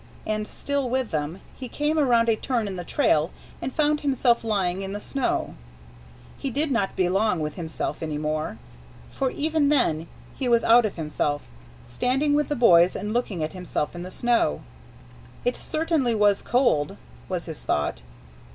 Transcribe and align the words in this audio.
And, 0.25 0.47
still 0.47 0.89
with 0.89 1.11
them, 1.11 1.41
he 1.55 1.69
came 1.69 1.99
around 1.99 2.27
a 2.27 2.35
turn 2.35 2.67
in 2.67 2.75
the 2.75 2.83
trail 2.83 3.29
and 3.61 3.71
found 3.71 4.01
himself 4.01 4.43
lying 4.43 4.81
in 4.81 4.93
the 4.93 4.99
snow. 4.99 5.53
He 6.39 6.49
did 6.49 6.71
not 6.71 6.95
belong 6.95 7.39
with 7.39 7.53
himself 7.53 8.01
any 8.01 8.17
more, 8.17 8.57
for 9.11 9.29
even 9.29 9.69
then 9.69 10.07
he 10.35 10.49
was 10.49 10.63
out 10.63 10.85
of 10.87 10.95
himself, 10.95 11.43
standing 11.85 12.33
with 12.33 12.47
the 12.47 12.55
boys 12.55 12.95
and 12.95 13.13
looking 13.13 13.43
at 13.43 13.53
himself 13.53 13.93
in 13.93 14.01
the 14.01 14.09
snow. 14.09 14.63
It 15.45 15.55
certainly 15.55 16.15
was 16.15 16.41
cold, 16.41 16.97
was 17.29 17.45
his 17.45 17.61
thought. 17.61 18.01